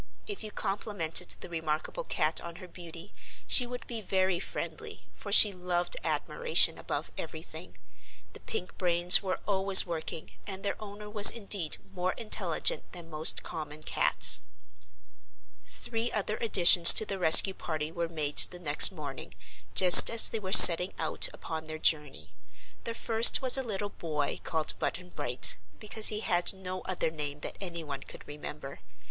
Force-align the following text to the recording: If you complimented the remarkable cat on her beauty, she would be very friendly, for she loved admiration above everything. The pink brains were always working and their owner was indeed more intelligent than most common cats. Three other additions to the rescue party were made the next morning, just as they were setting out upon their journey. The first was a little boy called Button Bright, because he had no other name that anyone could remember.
If 0.25 0.43
you 0.43 0.49
complimented 0.49 1.29
the 1.41 1.49
remarkable 1.49 2.03
cat 2.03 2.41
on 2.41 2.55
her 2.55 2.67
beauty, 2.67 3.13
she 3.45 3.67
would 3.67 3.85
be 3.85 4.01
very 4.01 4.39
friendly, 4.39 5.03
for 5.13 5.31
she 5.31 5.53
loved 5.53 5.95
admiration 6.03 6.79
above 6.79 7.11
everything. 7.19 7.77
The 8.33 8.39
pink 8.39 8.79
brains 8.79 9.21
were 9.21 9.39
always 9.47 9.85
working 9.85 10.31
and 10.47 10.63
their 10.63 10.73
owner 10.81 11.07
was 11.07 11.29
indeed 11.29 11.77
more 11.93 12.13
intelligent 12.13 12.91
than 12.93 13.11
most 13.11 13.43
common 13.43 13.83
cats. 13.83 14.41
Three 15.67 16.11
other 16.11 16.37
additions 16.37 16.93
to 16.93 17.05
the 17.05 17.19
rescue 17.19 17.53
party 17.53 17.91
were 17.91 18.09
made 18.09 18.37
the 18.37 18.57
next 18.57 18.91
morning, 18.91 19.35
just 19.75 20.09
as 20.09 20.29
they 20.29 20.39
were 20.39 20.51
setting 20.51 20.95
out 20.97 21.29
upon 21.31 21.65
their 21.65 21.77
journey. 21.77 22.31
The 22.85 22.95
first 22.95 23.43
was 23.43 23.55
a 23.55 23.61
little 23.61 23.89
boy 23.89 24.39
called 24.43 24.73
Button 24.79 25.09
Bright, 25.09 25.57
because 25.79 26.07
he 26.07 26.21
had 26.21 26.55
no 26.55 26.81
other 26.85 27.11
name 27.11 27.41
that 27.41 27.55
anyone 27.61 28.01
could 28.01 28.27
remember. 28.27 28.79